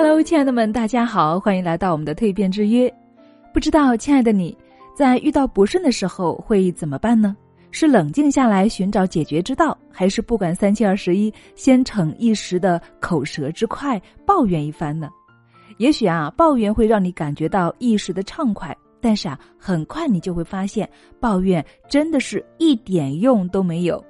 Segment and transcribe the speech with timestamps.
[0.00, 2.88] Hello，亲爱的们，大家好，欢迎来到我们的蜕变之约。
[3.52, 4.56] 不知道，亲爱的你，
[4.94, 7.36] 在遇到不顺的时候会怎么办呢？
[7.72, 15.10] 是冷静下来寻找解决之道，还是不管三七二十一，先逞一时的口舌之快，抱怨一番呢？
[15.78, 24.00] 也许啊，抱怨会让你感觉到一时的畅快，但是啊，很快你就会发现，抱怨真的是一点用都没有。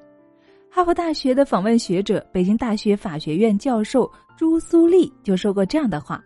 [0.78, 6.22] 哈佛大学的访问学者、北京大学法学院教授朱苏丽就说过这样的话：“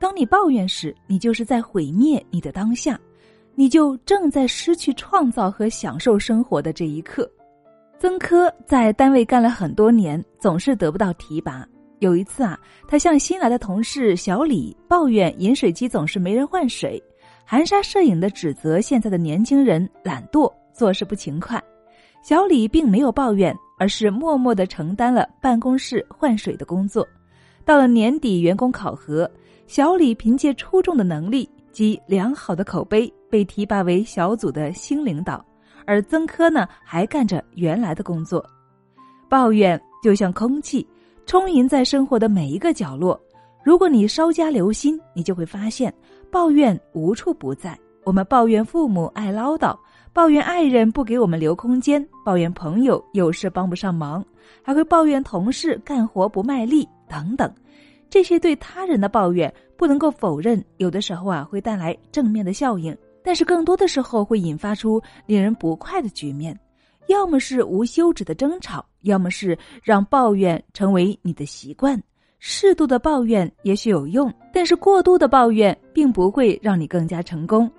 [0.00, 2.98] 当你抱怨时，你就是在毁灭你的当下，
[3.54, 7.30] 你就正在失去创造和享受生活的这一刻。”
[7.96, 11.64] 曾科在单位干了很多年，总是得不到提拔。
[12.00, 12.58] 有一次啊，
[12.88, 17.00] 他向新来的同事小李抱怨饮水机总是没人换水，
[17.44, 21.62] 含沙射影的指责现在的年轻人懒惰、做事不勤快。
[22.24, 27.04] 小李并没有抱怨，而是默默的承担了办公室换水的工作。
[27.64, 29.28] 到了年底员工考核，
[29.66, 35.44] 小李凭借出众的能力及良好的口碑被提拔为小组的新领导，
[35.84, 38.48] 而曾科呢还干着原来的工作。
[39.28, 40.86] 抱怨就像空气。
[41.26, 43.20] 充盈在生活的每一个角落。
[43.64, 45.92] 如果你稍加留心，你就会发现，
[46.30, 47.76] 抱怨无处不在。
[48.04, 49.76] 我们抱怨父母爱唠叨，
[50.14, 54.22] 抱怨爱人不给我们留空间，抱怨朋友有事帮不上忙，
[54.62, 57.50] 还会抱怨同事干活不卖力等等。
[58.10, 66.58] 这些对他人的抱怨，不能够否认，有的时候啊会带来正面的效应，但是更多的时候会引发出令人不快的局面。
[67.06, 72.00] 要么是无休止的争吵，要么是让抱怨成为你的习惯。
[72.38, 77.70] 适度的抱怨也许有用，但是过度的抱怨并不会让你更加成功。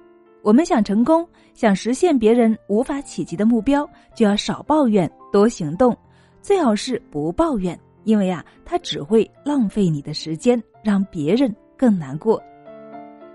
[0.44, 5.98] 我们想成功，想实现别人无法企及的目标，就要少抱怨，多行动。
[6.42, 12.44] 最好是不抱怨，因为啊，它只会浪费你的时间，让别人更难过。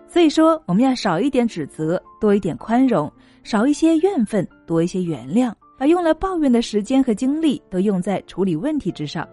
[0.07, 3.11] 所以说，我们要少一点指责，多一点宽容；
[3.43, 5.51] 少一些怨愤，多一些原谅。
[5.79, 9.27] 把用来抱怨的时间和精力都用在处理问题之上，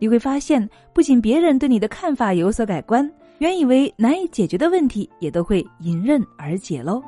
[0.00, 3.08] 你会发现，不仅别人对你的看法有所改观，
[3.38, 7.00] 原以为难以解决的问题也都会迎刃而解喽。